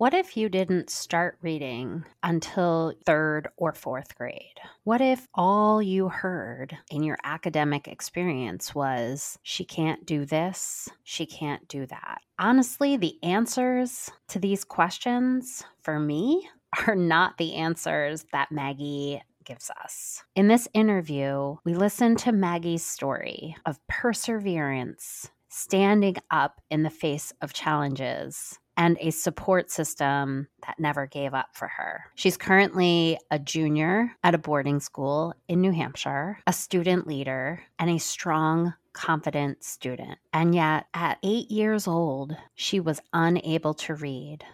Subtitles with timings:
[0.00, 4.58] What if you didn't start reading until third or fourth grade?
[4.84, 11.26] What if all you heard in your academic experience was, she can't do this, she
[11.26, 12.22] can't do that?
[12.38, 16.48] Honestly, the answers to these questions for me
[16.86, 20.24] are not the answers that Maggie gives us.
[20.34, 27.34] In this interview, we listen to Maggie's story of perseverance, standing up in the face
[27.42, 32.06] of challenges, and a support system that never gave up for her.
[32.14, 37.90] She's currently a junior at a boarding school in New Hampshire, a student leader, and
[37.90, 40.18] a strong confident student.
[40.32, 44.44] And yet, at eight years old, she was unable to read.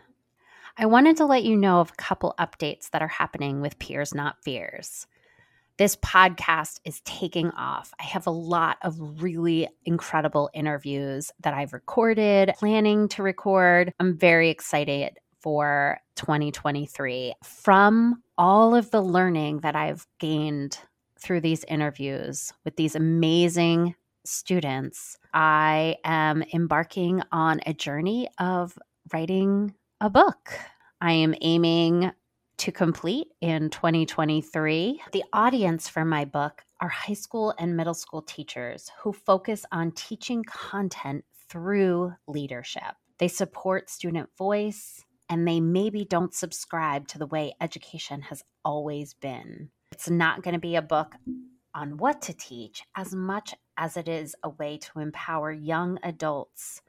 [0.77, 4.13] I wanted to let you know of a couple updates that are happening with Peers
[4.13, 5.07] Not Fears
[5.79, 7.93] this podcast is taking off.
[8.01, 13.93] I have a lot of really incredible interviews that I've recorded, planning to record.
[14.01, 20.79] I'm very excited for 2023 from all of the learning that I've gained
[21.21, 25.19] through these interviews with these amazing students.
[25.35, 28.79] I am embarking on a journey of
[29.13, 30.53] writing a book.
[31.01, 32.13] I am aiming
[32.59, 35.03] to complete in 2023.
[35.13, 39.93] The audience for my book are high school and middle school teachers who focus on
[39.93, 42.95] teaching content through leadership.
[43.19, 49.15] They support student voice and they maybe don't subscribe to the way education has always
[49.15, 49.71] been.
[49.93, 51.15] It's not going to be a book
[51.75, 56.81] on what to teach as much as it is a way to empower young adults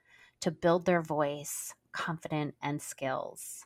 [0.42, 3.66] to build their voice, confidence, and skills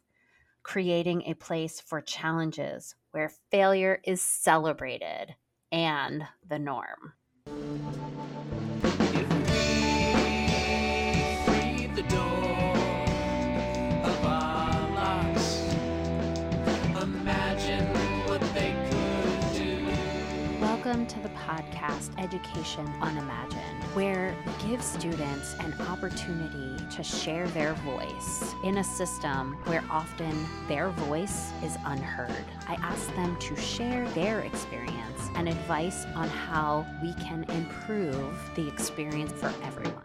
[0.63, 5.35] creating a place for challenges where failure is celebrated
[5.71, 7.13] and the norm.
[20.91, 27.75] Welcome to the podcast Education Unimagined, where we give students an opportunity to share their
[27.75, 32.43] voice in a system where often their voice is unheard.
[32.67, 38.67] I ask them to share their experience and advice on how we can improve the
[38.67, 40.03] experience for everyone.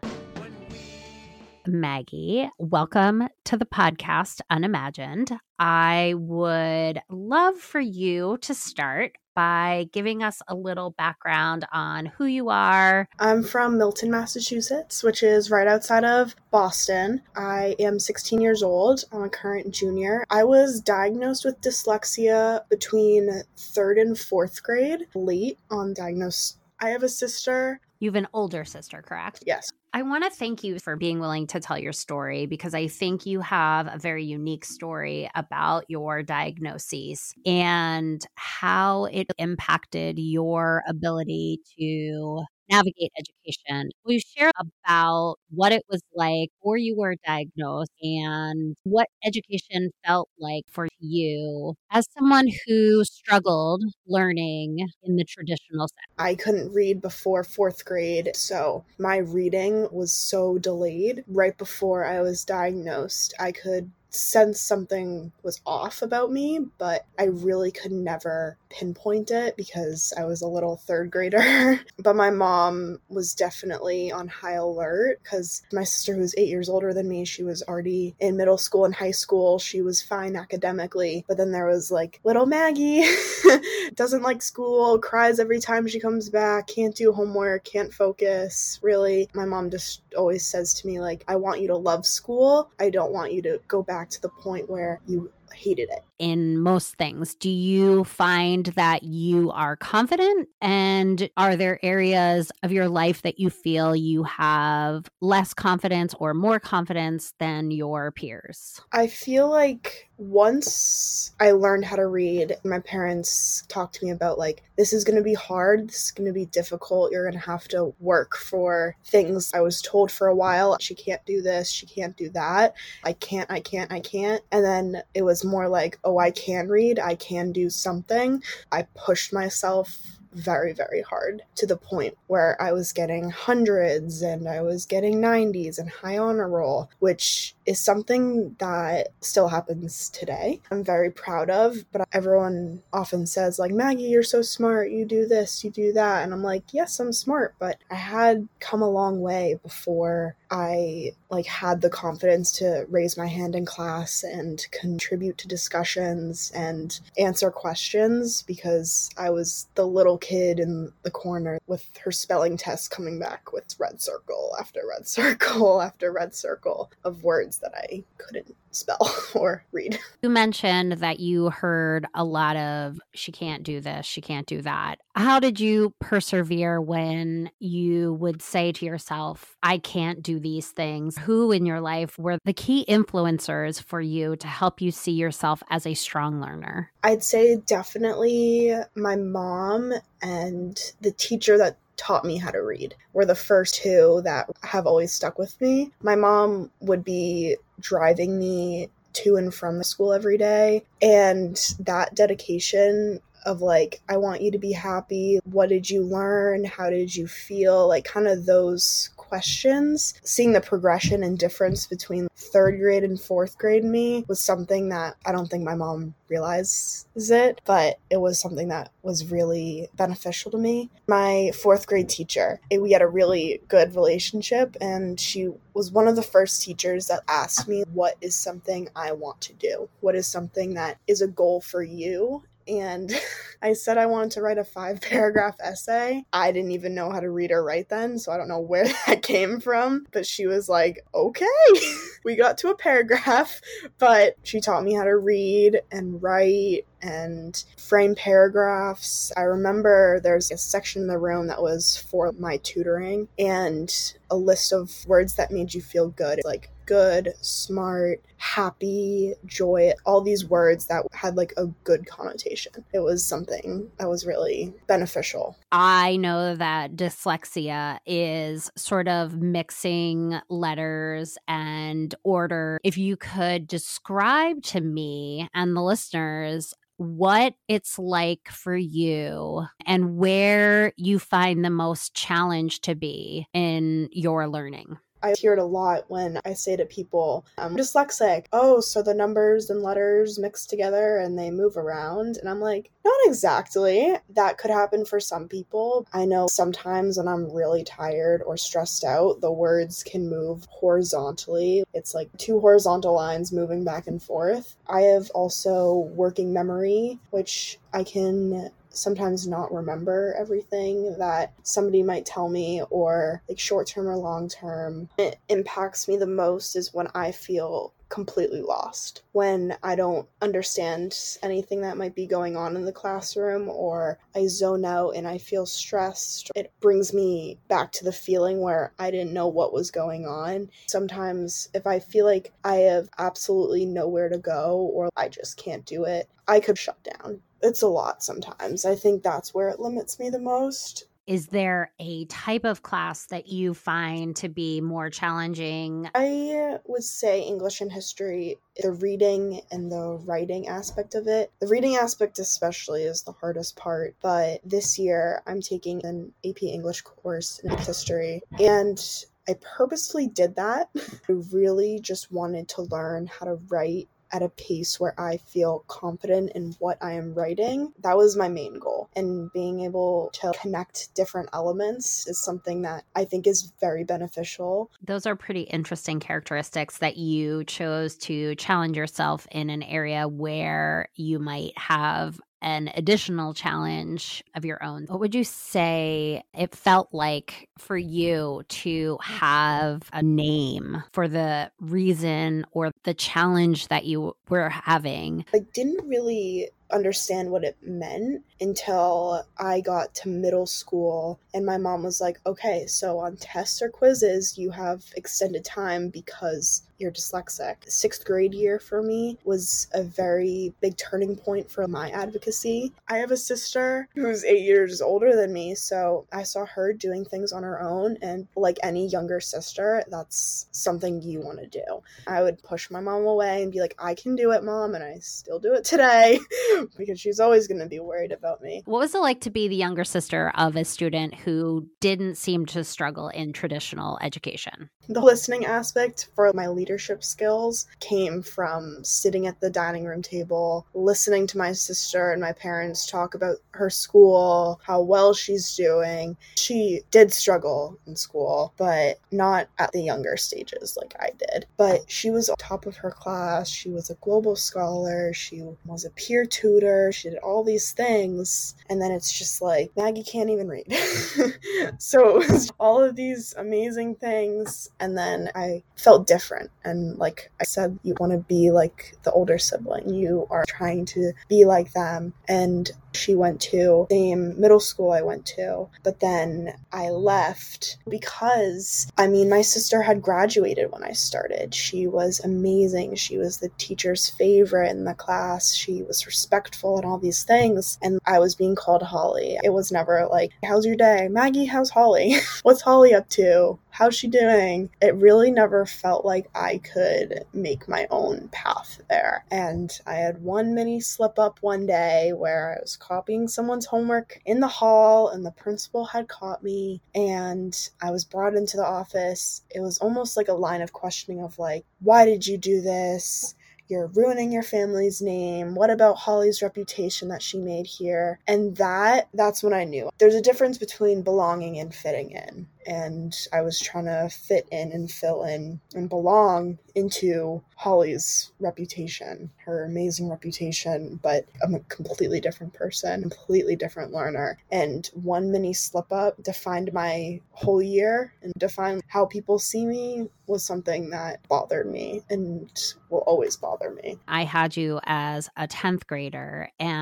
[1.67, 5.37] Maggie, welcome to the podcast Unimagined.
[5.59, 12.25] I would love for you to start by giving us a little background on who
[12.25, 13.09] you are.
[13.21, 17.21] I'm from Milton, Massachusetts, which is right outside of Boston.
[17.37, 19.05] I am 16 years old.
[19.13, 20.25] I'm a current junior.
[20.31, 26.57] I was diagnosed with dyslexia between third and fourth grade, late on diagnosis.
[26.81, 29.43] I have a sister you have an older sister, correct?
[29.47, 29.69] Yes.
[29.93, 33.25] I want to thank you for being willing to tell your story because I think
[33.25, 41.61] you have a very unique story about your diagnoses and how it impacted your ability
[41.79, 43.91] to navigate education.
[44.05, 49.91] Will you share about what it was like before you were diagnosed and what education
[50.05, 56.17] felt like for you as someone who struggled learning in the traditional sense?
[56.19, 61.25] I couldn't read before fourth grade, so my reading was so delayed.
[61.29, 67.25] Right before I was diagnosed, I could sense something was off about me, but I
[67.25, 71.81] really could never pinpoint it because I was a little third grader.
[71.99, 76.93] but my mom was definitely on high alert because my sister, who's eight years older
[76.93, 79.59] than me, she was already in middle school and high school.
[79.59, 81.25] She was fine academically.
[81.29, 83.05] But then there was like little Maggie,
[83.95, 88.79] doesn't like school, cries every time she comes back, can't do homework, can't focus.
[88.83, 92.71] Really, my mom just always says to me, like, I want you to love school.
[92.79, 96.06] I don't want you to go back to the point where you hated it.
[96.19, 100.49] In most things, do you find that you are confident?
[100.61, 106.33] And are there areas of your life that you feel you have less confidence or
[106.33, 108.81] more confidence than your peers?
[108.93, 114.39] I feel like once I learned how to read, my parents talked to me about
[114.39, 117.39] like, this is going to be hard, this is going to be difficult, you're going
[117.39, 119.53] to have to work for things.
[119.53, 122.75] I was told for a while, she can't do this, she can't do that.
[123.05, 124.43] I can't, I can't, I can't.
[124.51, 128.43] And then it was more like, oh, I can read, I can do something.
[128.71, 134.47] I pushed myself very, very hard to the point where I was getting hundreds and
[134.47, 140.61] I was getting 90s and high honor roll, which is something that still happens today.
[140.71, 145.27] I'm very proud of, but everyone often says, like, Maggie, you're so smart, you do
[145.27, 146.23] this, you do that.
[146.23, 151.13] And I'm like, yes, I'm smart, but I had come a long way before I
[151.31, 156.99] like had the confidence to raise my hand in class and contribute to discussions and
[157.19, 162.91] answer questions because I was the little kid in the corner with her spelling test
[162.91, 168.05] coming back with red circle after red circle after red circle of words that I
[168.19, 169.99] couldn't spell or read.
[170.23, 174.63] You mentioned that you heard a lot of she can't do this, she can't do
[174.63, 174.99] that.
[175.15, 181.17] How did you persevere when you would say to yourself, I can't do these things?
[181.19, 185.63] Who in your life were the key influencers for you to help you see yourself
[185.71, 186.93] as a strong learner?
[187.03, 189.93] I'd say definitely my mom
[190.23, 194.87] and the teacher that taught me how to read were the first two that have
[194.87, 195.91] always stuck with me.
[196.03, 202.15] My mom would be driving me to and from the school every day, and that
[202.15, 205.39] dedication of like, I want you to be happy.
[205.45, 206.65] What did you learn?
[206.65, 207.87] How did you feel?
[207.87, 210.15] Like, kind of those questions.
[210.23, 215.17] Seeing the progression and difference between third grade and fourth grade me was something that
[215.25, 220.51] I don't think my mom realizes it, but it was something that was really beneficial
[220.51, 220.91] to me.
[221.07, 226.17] My fourth grade teacher, we had a really good relationship, and she was one of
[226.17, 229.89] the first teachers that asked me, What is something I want to do?
[230.01, 232.43] What is something that is a goal for you?
[232.69, 233.13] And
[233.63, 236.25] I said I wanted to write a five paragraph essay.
[236.33, 238.85] I didn't even know how to read or write then, so I don't know where
[239.07, 240.07] that came from.
[240.13, 241.47] But she was like, okay,
[242.25, 243.61] we got to a paragraph,
[243.99, 249.33] but she taught me how to read and write and frame paragraphs.
[249.37, 253.93] I remember there's a section in the room that was for my tutoring and
[254.31, 260.21] a list of words that made you feel good, like good, smart, happy, joy, all
[260.21, 262.73] these words that had like a good connotation.
[262.93, 265.57] It was something that was really beneficial.
[265.73, 272.79] I know that dyslexia is sort of mixing letters and order.
[272.85, 280.17] If you could describe to me and the listeners what it's like for you and
[280.17, 284.97] where you find the most challenge to be in your learning.
[285.27, 288.47] I hear it a lot when I say to people, I'm dyslexic.
[288.53, 292.37] Oh, so the numbers and letters mix together and they move around.
[292.37, 294.17] And I'm like, not exactly.
[294.31, 296.07] That could happen for some people.
[296.13, 301.85] I know sometimes when I'm really tired or stressed out, the words can move horizontally.
[301.93, 304.77] It's like two horizontal lines moving back and forth.
[304.89, 312.27] I have also working memory, which I can sometimes not remember everything that somebody might
[312.27, 315.09] tell me or like short term or long term.
[315.19, 321.19] It impacts me the most is when I feel completely lost when I don't understand
[321.43, 325.39] anything that might be going on in the classroom or I zone out and I
[325.39, 326.51] feel stressed.
[326.55, 330.71] It brings me back to the feeling where I didn't know what was going on.
[330.87, 335.85] Sometimes, if I feel like I have absolutely nowhere to go or I just can't
[335.85, 338.85] do it, I could shut down it's a lot sometimes.
[338.85, 341.07] I think that's where it limits me the most.
[341.27, 346.09] Is there a type of class that you find to be more challenging?
[346.15, 351.51] I would say English and history, the reading and the writing aspect of it.
[351.59, 354.15] The reading aspect, especially, is the hardest part.
[354.23, 358.43] But this year, I'm taking an AP English course in history.
[358.61, 359.03] And
[359.49, 360.91] I purposely did that.
[361.29, 365.85] I really just wanted to learn how to write at a pace where I feel
[365.87, 367.93] confident in what I am writing.
[368.03, 369.09] That was my main goal.
[369.15, 374.91] And being able to connect different elements is something that I think is very beneficial.
[375.03, 381.09] Those are pretty interesting characteristics that you chose to challenge yourself in an area where
[381.15, 385.07] you might have an additional challenge of your own.
[385.07, 391.71] What would you say it felt like for you to have a name for the
[391.81, 395.45] reason or the challenge that you were having?
[395.55, 401.79] I didn't really understand what it meant until I got to middle school and my
[401.79, 407.11] mom was like, "Okay, so on tests or quizzes, you have extended time because you're
[407.11, 412.93] dyslexic." 6th grade year for me was a very big turning point for my advocacy.
[413.09, 417.25] I have a sister who's 8 years older than me, so I saw her doing
[417.25, 422.03] things on her own and like any younger sister, that's something you want to do.
[422.27, 425.05] I would push my mom away and be like, "I can do it, mom," and
[425.05, 426.39] I still do it today.
[426.97, 428.83] because she's always going to be worried about me.
[428.85, 432.67] What was it like to be the younger sister of a student who didn't seem
[432.67, 434.91] to struggle in traditional education?
[435.09, 440.87] The listening aspect for my leadership skills came from sitting at the dining room table,
[440.95, 446.37] listening to my sister and my parents talk about her school, how well she's doing.
[446.57, 451.67] She did struggle in school, but not at the younger stages like I did.
[451.77, 453.69] But she was top of her class.
[453.69, 455.33] She was a global scholar.
[455.33, 456.66] She was a peer tutor.
[457.13, 458.75] She did all these things.
[458.89, 460.93] And then it's just like, Maggie can't even read.
[461.99, 464.91] so it was all of these amazing things.
[465.01, 466.71] And then I felt different.
[466.85, 470.15] And like I said, you want to be like the older sibling.
[470.15, 472.35] You are trying to be like them.
[472.49, 475.89] And she went to, the same middle school I went to.
[476.03, 481.75] But then I left because, I mean, my sister had graduated when I started.
[481.75, 483.15] She was amazing.
[483.17, 485.75] She was the teacher's favorite in the class.
[485.75, 487.99] She was respectful and all these things.
[488.03, 489.59] And I was being called Holly.
[489.63, 491.29] It was never like, How's your day?
[491.29, 492.37] Maggie, how's Holly?
[492.63, 493.79] What's Holly up to?
[493.97, 494.91] How's she doing?
[495.01, 499.47] It really never felt like I could make my own path there.
[499.51, 504.39] And I had one mini slip up one day where I was copying someone's homework
[504.45, 508.85] in the hall, and the principal had caught me, and I was brought into the
[508.85, 509.63] office.
[509.71, 513.55] It was almost like a line of questioning of, like, why did you do this?
[513.89, 515.75] You're ruining your family's name.
[515.75, 518.41] What about Holly's reputation that she made here?
[518.47, 520.11] And that, that's when I knew.
[520.19, 524.93] There's a difference between belonging and fitting in and I was trying to fit in
[524.93, 532.41] and fill in and belong into Holly's reputation, her amazing reputation, but I'm a completely
[532.41, 534.59] different person, completely different learner.
[534.71, 540.29] And one mini slip up defined my whole year and defined how people see me
[540.47, 542.71] was something that bothered me and
[543.11, 544.19] will always bother me.
[544.29, 546.71] I had you as a 10th grader.
[546.79, 546.96] And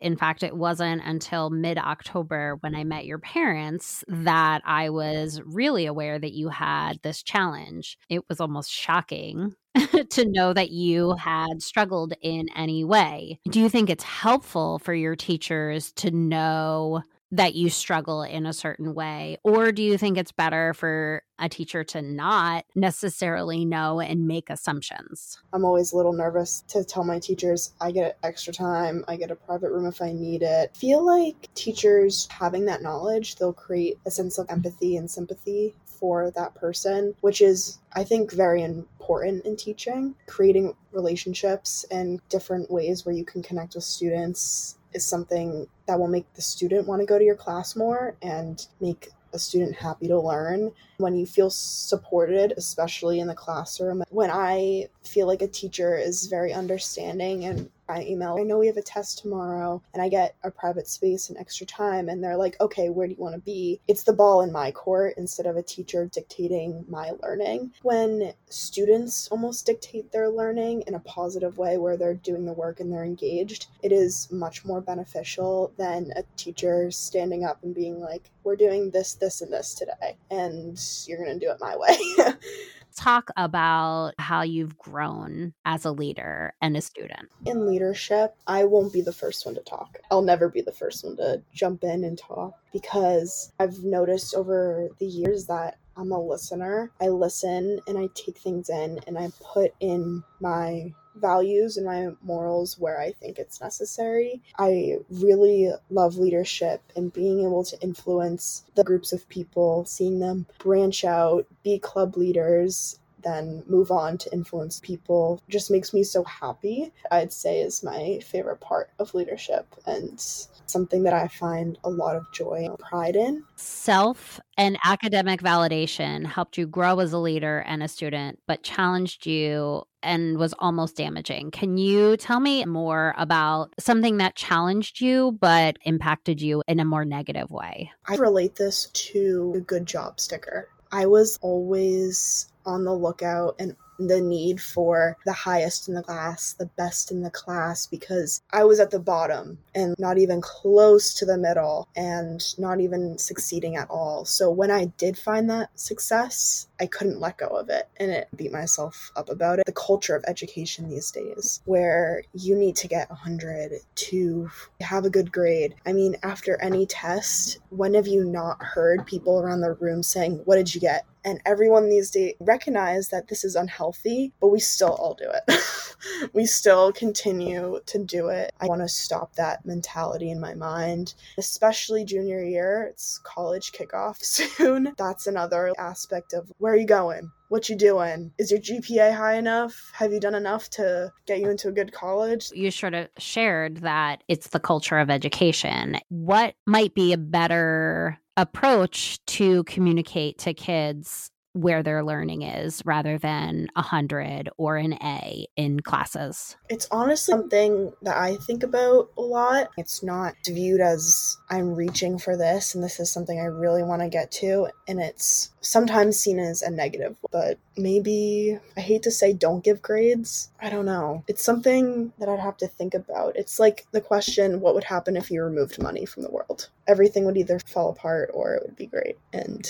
[0.00, 5.40] in fact, it wasn't until mid October when I met your parents that I was
[5.44, 7.98] really aware that you had this challenge.
[8.08, 9.54] It was almost shocking
[10.10, 13.40] to know that you had struggled in any way.
[13.48, 18.52] Do you think it's helpful for your teachers to know that you struggle in a
[18.52, 19.38] certain way?
[19.44, 24.50] Or do you think it's better for a teacher to not necessarily know and make
[24.50, 25.38] assumptions?
[25.52, 29.30] I'm always a little nervous to tell my teachers I get extra time, I get
[29.30, 30.76] a private room if I need it.
[30.76, 36.30] Feel like teachers having that knowledge, they'll create a sense of empathy and sympathy for
[36.32, 40.14] that person, which is, I think, very important in teaching.
[40.26, 46.08] Creating relationships and different ways where you can connect with students is something that will
[46.08, 50.08] make the student want to go to your class more and make a student happy
[50.08, 50.72] to learn.
[50.98, 56.26] When you feel supported, especially in the classroom, when I feel like a teacher is
[56.26, 60.36] very understanding and I email, I know we have a test tomorrow and I get
[60.42, 62.08] a private space and extra time.
[62.08, 63.80] And they're like, okay, where do you want to be?
[63.88, 67.72] It's the ball in my court instead of a teacher dictating my learning.
[67.82, 72.80] When students almost dictate their learning in a positive way where they're doing the work
[72.80, 78.00] and they're engaged, it is much more beneficial than a teacher standing up and being
[78.00, 80.16] like, we're doing this, this, and this today.
[80.30, 81.98] And you're going to do it my way.
[82.96, 87.28] talk about how you've grown as a leader and a student.
[87.46, 89.98] In leadership, I won't be the first one to talk.
[90.10, 94.88] I'll never be the first one to jump in and talk because I've noticed over
[94.98, 96.90] the years that I'm a listener.
[97.00, 102.08] I listen and I take things in and I put in my values and my
[102.22, 104.42] morals where I think it's necessary.
[104.58, 110.46] I really love leadership and being able to influence the groups of people, seeing them
[110.58, 116.24] branch out, be club leaders, then move on to influence people just makes me so
[116.24, 116.92] happy.
[117.10, 120.18] I'd say is my favorite part of leadership and
[120.66, 123.44] something that I find a lot of joy and pride in.
[123.56, 129.26] Self and academic validation helped you grow as a leader and a student, but challenged
[129.26, 131.50] you and was almost damaging.
[131.50, 136.84] Can you tell me more about something that challenged you but impacted you in a
[136.84, 137.90] more negative way?
[138.06, 140.68] I relate this to a good job sticker.
[140.92, 143.76] I was always on the lookout and
[144.08, 148.64] the need for the highest in the class, the best in the class, because I
[148.64, 153.76] was at the bottom and not even close to the middle and not even succeeding
[153.76, 154.24] at all.
[154.24, 158.28] So when I did find that success, I couldn't let go of it and it
[158.36, 159.66] beat myself up about it.
[159.66, 165.10] The culture of education these days, where you need to get 100 to have a
[165.10, 165.74] good grade.
[165.86, 170.40] I mean, after any test, when have you not heard people around the room saying,
[170.44, 171.04] What did you get?
[171.24, 175.60] And everyone these days recognize that this is unhealthy, but we still all do it.
[176.32, 178.52] we still continue to do it.
[178.60, 182.88] I want to stop that mentality in my mind, especially junior year.
[182.90, 184.94] It's college kickoff soon.
[184.96, 187.30] That's another aspect of where are you going?
[187.50, 188.32] What you doing?
[188.38, 189.90] Is your gpa high enough?
[189.92, 192.50] Have you done enough to get you into a good college?
[192.54, 195.98] You sort of shared that it's the culture of education.
[196.08, 203.18] What might be a better approach to communicate to kids where their learning is rather
[203.18, 206.56] than a hundred or an A in classes?
[206.68, 209.70] It's honestly something that I think about a lot.
[209.76, 214.02] It's not viewed as I'm reaching for this and this is something I really want
[214.02, 214.68] to get to.
[214.88, 219.82] And it's sometimes seen as a negative, but maybe I hate to say don't give
[219.82, 220.50] grades.
[220.60, 221.24] I don't know.
[221.28, 223.36] It's something that I'd have to think about.
[223.36, 226.68] It's like the question what would happen if you removed money from the world?
[226.86, 229.16] Everything would either fall apart or it would be great.
[229.32, 229.68] And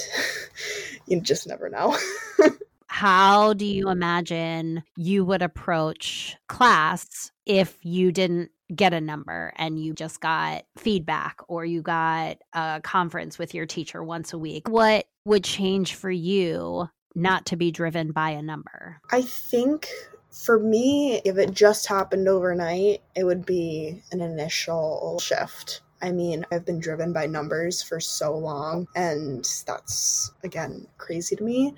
[1.06, 1.96] you just never know.
[2.86, 9.82] How do you imagine you would approach class if you didn't get a number and
[9.82, 14.68] you just got feedback or you got a conference with your teacher once a week?
[14.68, 19.00] What would change for you not to be driven by a number?
[19.10, 19.88] I think
[20.30, 25.80] for me, if it just happened overnight, it would be an initial shift.
[26.02, 31.44] I mean, I've been driven by numbers for so long, and that's again crazy to
[31.44, 31.74] me.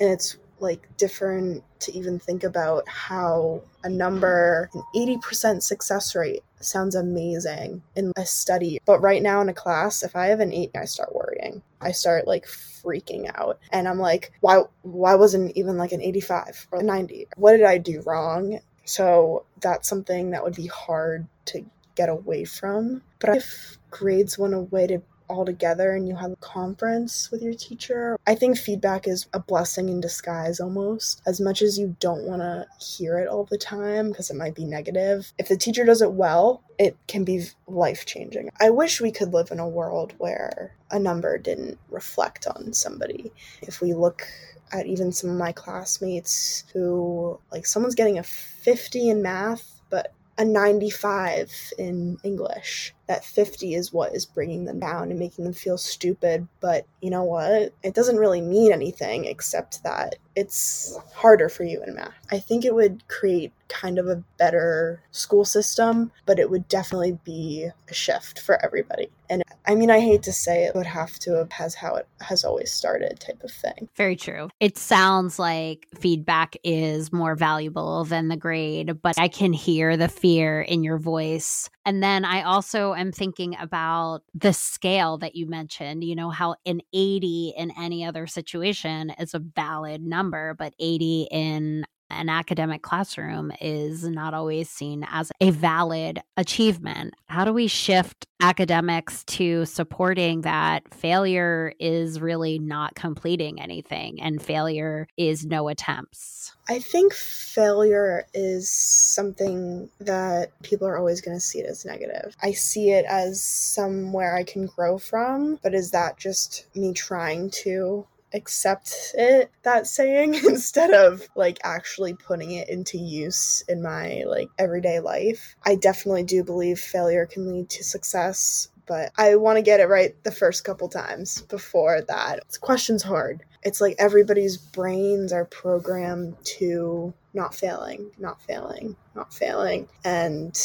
[0.00, 6.42] And it's like different to even think about how a number, an 80% success rate,
[6.60, 8.80] sounds amazing in a study.
[8.84, 11.62] But right now in a class, if I have an eight, I start worrying.
[11.80, 13.58] I start like freaking out.
[13.70, 17.28] And I'm like, why why wasn't even like an 85 or 90?
[17.36, 18.60] What did I do wrong?
[18.84, 21.64] So that's something that would be hard to
[21.98, 23.02] get away from.
[23.18, 27.52] But if grades went away to all together and you have a conference with your
[27.52, 28.16] teacher.
[28.26, 31.20] I think feedback is a blessing in disguise almost.
[31.26, 34.54] As much as you don't want to hear it all the time because it might
[34.54, 38.50] be negative, if the teacher does it well, it can be life changing.
[38.60, 43.32] I wish we could live in a world where a number didn't reflect on somebody.
[43.62, 44.26] If we look
[44.72, 50.12] at even some of my classmates who, like, someone's getting a 50 in math, but
[50.38, 52.94] a 95 in English.
[53.08, 56.46] That 50 is what is bringing them down and making them feel stupid.
[56.60, 57.72] But you know what?
[57.82, 62.14] It doesn't really mean anything except that it's harder for you in math.
[62.30, 67.18] I think it would create kind of a better school system, but it would definitely
[67.24, 69.10] be a shift for everybody.
[69.28, 72.06] And I mean, I hate to say it would have to have has how it
[72.20, 73.88] has always started type of thing.
[73.96, 74.48] Very true.
[74.60, 80.08] It sounds like feedback is more valuable than the grade, but I can hear the
[80.08, 81.68] fear in your voice.
[81.88, 86.56] And then I also am thinking about the scale that you mentioned, you know, how
[86.66, 92.82] an 80 in any other situation is a valid number, but 80 in an academic
[92.82, 97.14] classroom is not always seen as a valid achievement.
[97.26, 104.40] How do we shift academics to supporting that failure is really not completing anything and
[104.40, 106.54] failure is no attempts?
[106.68, 112.36] I think failure is something that people are always going to see it as negative.
[112.42, 117.50] I see it as somewhere I can grow from, but is that just me trying
[117.62, 124.24] to accept it that saying instead of like actually putting it into use in my
[124.26, 125.56] like everyday life.
[125.64, 129.88] I definitely do believe failure can lead to success but i want to get it
[129.88, 132.40] right the first couple times before that.
[132.46, 133.44] This question's hard.
[133.62, 140.58] It's like everybody's brains are programmed to not failing not failing not failing and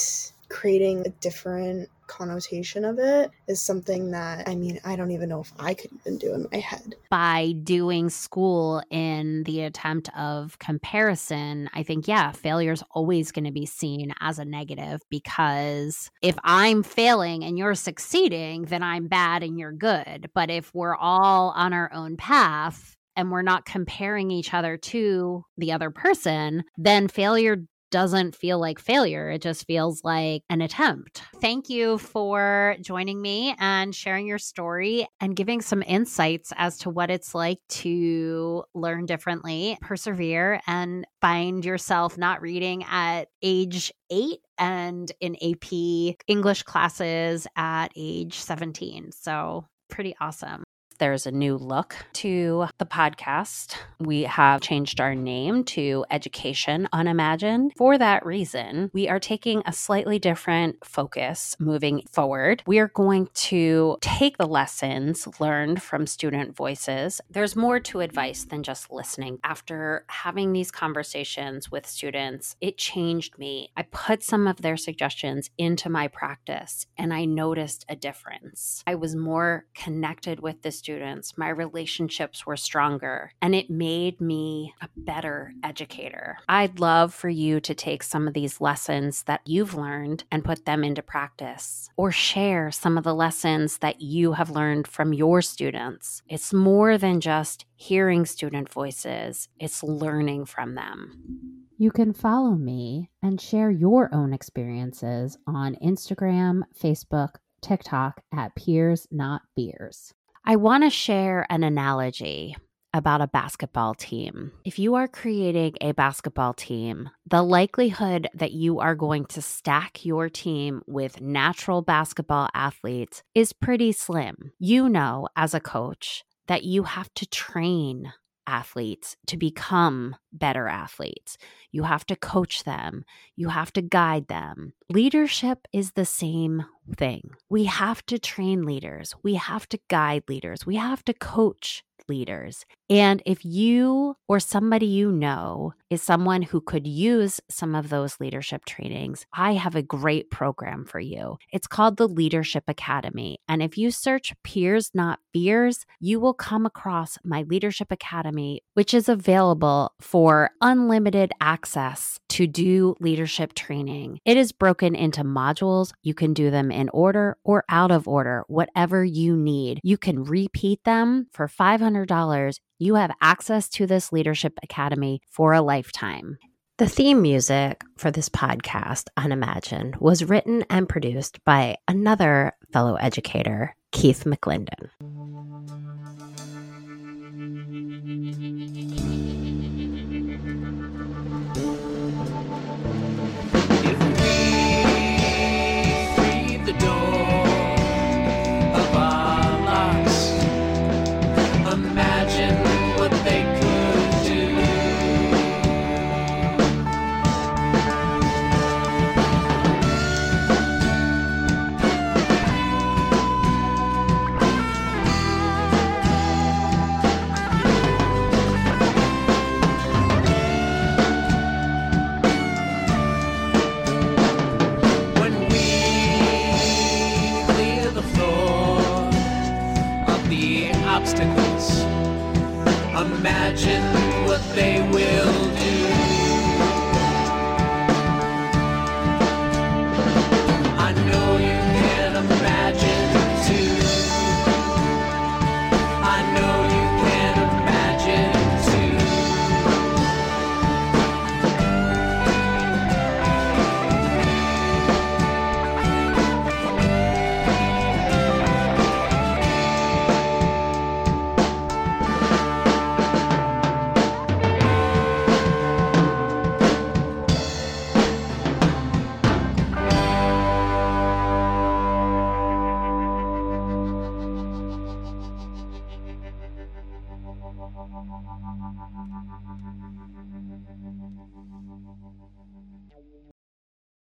[0.53, 5.41] creating a different connotation of it is something that I mean, I don't even know
[5.41, 6.95] if I could even do in my head.
[7.09, 13.45] By doing school in the attempt of comparison, I think, yeah, failure is always going
[13.45, 19.07] to be seen as a negative because if I'm failing and you're succeeding, then I'm
[19.07, 20.29] bad and you're good.
[20.35, 25.45] But if we're all on our own path, and we're not comparing each other to
[25.57, 27.57] the other person, then failure
[27.93, 29.29] doesn't feel like failure.
[29.29, 31.21] It just feels like an attempt.
[31.39, 36.89] Thank you for joining me and sharing your story and giving some insights as to
[36.89, 44.39] what it's like to learn differently, persevere, and find yourself not reading at age eight
[44.57, 49.11] and in AP English classes at age 17.
[49.11, 50.63] So, pretty awesome.
[50.99, 53.75] There's a new look to the podcast.
[53.99, 57.73] We have changed our name to Education Unimagined.
[57.75, 62.63] For that reason, we are taking a slightly different focus moving forward.
[62.67, 67.21] We are going to take the lessons learned from student voices.
[67.29, 69.39] There's more to advice than just listening.
[69.43, 73.71] After having these conversations with students, it changed me.
[73.75, 78.83] I put some of their suggestions into my practice and I noticed a difference.
[78.85, 84.73] I was more connected with the students, my relationships were stronger, and it made me
[84.81, 86.37] a better educator.
[86.49, 90.65] I'd love for you to take some of these lessons that you've learned and put
[90.65, 95.41] them into practice, or share some of the lessons that you have learned from your
[95.41, 96.21] students.
[96.27, 101.63] It's more than just hearing student voices, it's learning from them.
[101.77, 109.07] You can follow me and share your own experiences on Instagram, Facebook, TikTok at Peers
[109.11, 110.13] Not Fears.
[110.45, 112.57] I want to share an analogy
[112.93, 114.51] about a basketball team.
[114.65, 120.03] If you are creating a basketball team, the likelihood that you are going to stack
[120.03, 124.51] your team with natural basketball athletes is pretty slim.
[124.59, 128.11] You know, as a coach, that you have to train
[128.45, 131.37] athletes to become better athletes.
[131.71, 134.73] You have to coach them, you have to guide them.
[134.89, 136.65] Leadership is the same
[136.97, 137.31] thing.
[137.49, 142.65] We have to train leaders, we have to guide leaders, we have to coach leaders.
[142.89, 148.19] And if you or somebody you know is someone who could use some of those
[148.19, 151.37] leadership trainings, I have a great program for you.
[151.51, 153.39] It's called the Leadership Academy.
[153.47, 158.93] And if you search Peers Not Fears, you will come across my Leadership Academy, which
[158.93, 159.93] is available
[160.23, 164.19] for unlimited access to do leadership training.
[164.23, 165.91] It is broken into modules.
[166.01, 169.81] You can do them in order or out of order, whatever you need.
[169.83, 172.55] You can repeat them for $500.
[172.79, 176.37] You have access to this Leadership Academy for a lifetime.
[176.77, 183.75] The theme music for this podcast, Unimagined, was written and produced by another fellow educator,
[183.91, 184.87] Keith McClendon.